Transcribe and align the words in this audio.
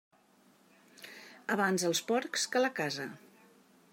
Abans 1.57 1.85
els 1.91 2.03
porcs 2.09 2.49
que 2.55 2.65
la 2.67 2.75
casa. 2.83 3.09